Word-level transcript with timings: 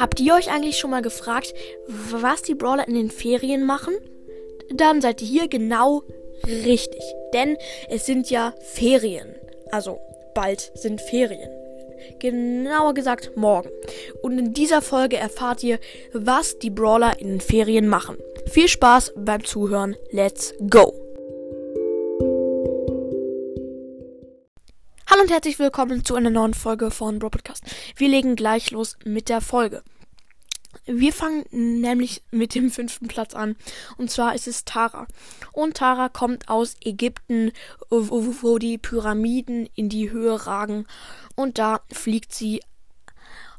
Habt 0.00 0.18
ihr 0.18 0.32
euch 0.32 0.50
eigentlich 0.50 0.78
schon 0.78 0.90
mal 0.90 1.02
gefragt, 1.02 1.52
was 1.86 2.40
die 2.40 2.54
Brawler 2.54 2.88
in 2.88 2.94
den 2.94 3.10
Ferien 3.10 3.66
machen? 3.66 3.94
Dann 4.72 5.02
seid 5.02 5.20
ihr 5.20 5.28
hier 5.28 5.48
genau 5.48 6.04
richtig. 6.46 7.02
Denn 7.34 7.58
es 7.90 8.06
sind 8.06 8.30
ja 8.30 8.54
Ferien. 8.62 9.34
Also 9.70 10.00
bald 10.34 10.72
sind 10.74 11.02
Ferien. 11.02 11.50
Genauer 12.18 12.94
gesagt 12.94 13.36
morgen. 13.36 13.68
Und 14.22 14.38
in 14.38 14.54
dieser 14.54 14.80
Folge 14.80 15.18
erfahrt 15.18 15.62
ihr, 15.62 15.78
was 16.14 16.58
die 16.58 16.70
Brawler 16.70 17.20
in 17.20 17.28
den 17.28 17.40
Ferien 17.42 17.86
machen. 17.86 18.16
Viel 18.46 18.68
Spaß 18.68 19.12
beim 19.16 19.44
Zuhören. 19.44 19.96
Let's 20.12 20.54
go! 20.70 21.09
Hallo 25.10 25.22
und 25.22 25.30
herzlich 25.32 25.58
willkommen 25.58 26.04
zu 26.04 26.14
einer 26.14 26.30
neuen 26.30 26.54
Folge 26.54 26.92
von 26.92 27.18
Bro 27.18 27.30
Podcast. 27.30 27.64
Wir 27.96 28.08
legen 28.08 28.36
gleich 28.36 28.70
los 28.70 28.96
mit 29.04 29.28
der 29.28 29.40
Folge. 29.40 29.82
Wir 30.86 31.12
fangen 31.12 31.44
nämlich 31.50 32.22
mit 32.30 32.54
dem 32.54 32.70
fünften 32.70 33.08
Platz 33.08 33.34
an. 33.34 33.56
Und 33.96 34.12
zwar 34.12 34.36
ist 34.36 34.46
es 34.46 34.64
Tara. 34.64 35.08
Und 35.50 35.78
Tara 35.78 36.10
kommt 36.10 36.48
aus 36.48 36.76
Ägypten, 36.84 37.50
wo, 37.88 38.58
die 38.58 38.78
Pyramiden 38.78 39.68
in 39.74 39.88
die 39.88 40.12
Höhe 40.12 40.46
ragen. 40.46 40.86
Und 41.34 41.58
da 41.58 41.80
fliegt 41.90 42.32
sie 42.32 42.60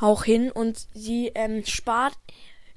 auch 0.00 0.24
hin 0.24 0.50
und 0.50 0.88
sie 0.94 1.30
ähm, 1.36 1.64
spart 1.64 2.18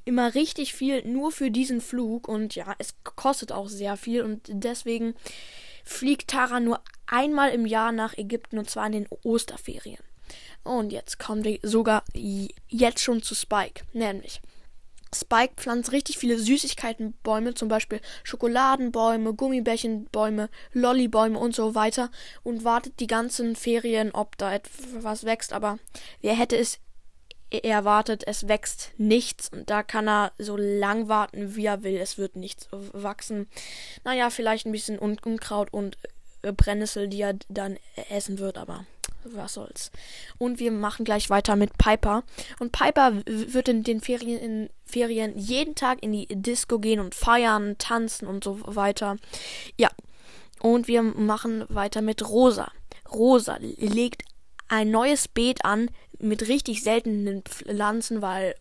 immer 0.06 0.36
richtig 0.36 0.76
viel 0.76 1.04
nur 1.08 1.32
für 1.32 1.50
diesen 1.50 1.82
Flug. 1.82 2.28
Und 2.28 2.54
ja, 2.54 2.76
es 2.78 2.94
kostet 3.04 3.52
auch 3.52 3.68
sehr 3.68 3.98
viel. 3.98 4.22
Und 4.22 4.44
deswegen 4.48 5.16
fliegt 5.84 6.30
Tara 6.30 6.60
nur 6.60 6.82
einmal 7.10 7.52
im 7.52 7.66
Jahr 7.66 7.92
nach 7.92 8.18
Ägypten 8.18 8.58
und 8.58 8.70
zwar 8.70 8.86
in 8.88 8.94
den 8.94 9.08
Osterferien. 9.24 10.00
Und 10.64 10.92
jetzt 10.92 11.20
kommen 11.20 11.44
wir 11.44 11.60
sogar 11.64 12.04
jetzt 12.14 13.02
schon 13.02 13.22
zu 13.22 13.34
Spike. 13.34 13.84
Nämlich, 13.94 14.42
Spike 15.14 15.54
pflanzt 15.56 15.92
richtig 15.92 16.20
viele 16.20 16.38
Süßigkeitenbäume, 16.38 17.56
zum 17.56 17.68
Beispiel 17.68 18.00
Schokoladenbäume, 18.24 19.34
Gummibärchenbäume, 19.34 20.50
Lollibäume 20.74 21.40
und 21.40 21.56
so 21.56 21.74
weiter 21.74 22.12
und 22.44 22.64
wartet 22.64 23.00
die 23.00 23.08
ganzen 23.08 23.56
Ferien, 23.56 24.12
ob 24.12 24.38
da 24.38 24.54
etwas 24.54 25.24
wächst. 25.24 25.54
Aber 25.54 25.80
wer 26.22 26.36
hätte 26.36 26.58
es 26.58 26.80
erwartet, 27.52 28.24
es 28.28 28.48
wächst 28.48 28.92
nichts 28.98 29.50
und 29.50 29.72
da 29.72 29.82
kann 29.82 30.08
er 30.08 30.32
so 30.38 30.56
lang 30.56 31.08
warten, 31.08 31.56
wie 31.56 31.66
er 31.66 31.82
will. 31.82 31.98
Es 31.98 32.20
wird 32.20 32.36
nichts 32.36 32.68
wachsen. 32.72 33.48
Naja, 34.04 34.30
vielleicht 34.30 34.68
ein 34.68 34.72
bisschen 34.72 35.00
Unkraut 35.00 35.74
und 35.74 35.98
Brennnessel, 36.42 37.08
die 37.08 37.22
er 37.22 37.36
dann 37.50 37.78
essen 38.10 38.40
wird, 38.40 38.58
aber 38.58 38.86
was 39.24 39.54
soll's. 39.54 39.92
Und 40.38 40.60
wir 40.60 40.72
machen 40.72 41.06
gleich 41.06 41.30
weiter 41.30 41.56
mit 41.56 41.78
Piper. 41.78 42.24
Und 42.60 42.72
Piper 42.72 43.22
wird 43.26 43.68
in 43.68 43.84
den 43.84 44.02
Ferien, 44.02 44.40
in 44.40 44.70
Ferien 44.86 45.38
jeden 45.38 45.76
Tag 45.76 46.02
in 46.02 46.12
die 46.12 46.28
Disco 46.28 46.80
gehen 46.80 47.00
und 47.00 47.16
feiern, 47.16 47.78
tanzen 47.78 48.28
und 48.28 48.44
so 48.44 48.60
weiter. 48.64 49.18
Ja. 49.78 49.90
Und 50.62 50.88
wir 50.88 51.02
machen 51.02 51.66
weiter 51.70 52.02
mit 52.02 52.28
Rosa. 52.28 52.72
Rosa 53.12 53.58
legt 53.60 54.24
ein 54.68 54.92
neues 54.92 55.28
Beet 55.28 55.64
an 55.64 55.90
mit 56.20 56.48
richtig 56.48 56.84
seltenen 56.84 57.44
Pflanzen, 57.44 58.22
weil 58.22 58.56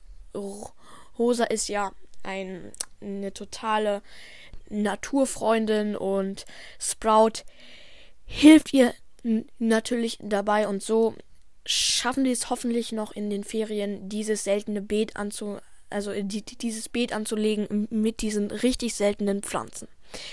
Rosa 1.18 1.44
ist 1.44 1.68
ja 1.68 1.92
ein, 2.22 2.72
eine 3.00 3.32
totale 3.32 4.02
Naturfreundin 4.70 5.96
und 5.96 6.44
Sprout 6.78 7.44
hilft 8.24 8.72
ihr 8.72 8.94
natürlich 9.58 10.18
dabei 10.20 10.68
und 10.68 10.82
so 10.82 11.14
schaffen 11.66 12.24
die 12.24 12.30
es 12.30 12.48
hoffentlich 12.48 12.92
noch 12.92 13.12
in 13.12 13.28
den 13.28 13.44
Ferien 13.44 14.08
dieses 14.08 14.44
seltene 14.44 14.80
Beet 14.80 15.16
anzu 15.16 15.58
also 15.90 16.12
die, 16.12 16.42
dieses 16.42 16.88
Beet 16.88 17.12
anzulegen 17.12 17.88
mit 17.90 18.20
diesen 18.20 18.50
richtig 18.50 18.94
seltenen 18.94 19.42
Pflanzen. 19.42 19.88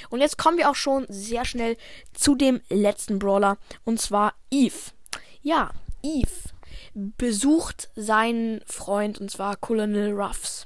Und 0.09 0.21
jetzt 0.21 0.37
kommen 0.37 0.57
wir 0.57 0.69
auch 0.69 0.75
schon 0.75 1.05
sehr 1.09 1.45
schnell 1.45 1.77
zu 2.13 2.35
dem 2.35 2.61
letzten 2.69 3.19
Brawler 3.19 3.57
und 3.83 4.01
zwar 4.01 4.33
Eve. 4.51 4.91
Ja, 5.41 5.71
Eve 6.01 6.31
besucht 6.93 7.89
seinen 7.95 8.61
Freund 8.65 9.19
und 9.19 9.29
zwar 9.29 9.57
Colonel 9.57 10.13
Ruffs. 10.13 10.65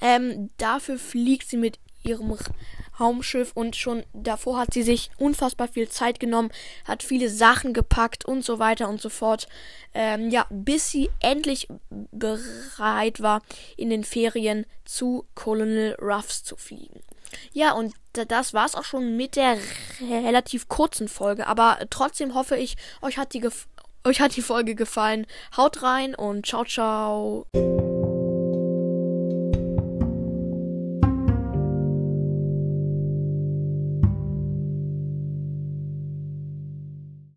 Ähm, 0.00 0.50
dafür 0.58 0.98
fliegt 0.98 1.48
sie 1.48 1.56
mit 1.56 1.78
ihrem 2.02 2.36
Raumschiff 2.98 3.52
und 3.54 3.76
schon 3.76 4.04
davor 4.12 4.58
hat 4.58 4.74
sie 4.74 4.82
sich 4.82 5.10
unfassbar 5.18 5.68
viel 5.68 5.88
Zeit 5.88 6.20
genommen, 6.20 6.50
hat 6.84 7.02
viele 7.02 7.28
Sachen 7.28 7.72
gepackt 7.72 8.24
und 8.24 8.44
so 8.44 8.58
weiter 8.58 8.88
und 8.88 9.00
so 9.00 9.08
fort. 9.08 9.48
Ähm, 9.94 10.30
ja, 10.30 10.46
bis 10.50 10.90
sie 10.90 11.10
endlich 11.20 11.68
bereit 12.10 13.20
war, 13.20 13.42
in 13.76 13.90
den 13.90 14.04
Ferien 14.04 14.66
zu 14.84 15.26
Colonel 15.34 15.96
Ruffs 16.00 16.44
zu 16.44 16.56
fliegen. 16.56 17.00
Ja, 17.52 17.72
und 17.72 17.94
das 18.12 18.52
war's 18.52 18.74
auch 18.74 18.84
schon 18.84 19.16
mit 19.16 19.36
der 19.36 19.56
relativ 20.00 20.68
kurzen 20.68 21.08
Folge, 21.08 21.46
aber 21.46 21.78
trotzdem 21.90 22.34
hoffe 22.34 22.56
ich, 22.56 22.76
euch 23.00 23.16
hat 23.16 23.32
die, 23.32 23.48
euch 24.04 24.20
hat 24.20 24.36
die 24.36 24.42
Folge 24.42 24.74
gefallen. 24.74 25.26
Haut 25.56 25.82
rein 25.82 26.14
und 26.14 26.46
ciao, 26.46 26.64
ciao. 26.64 27.46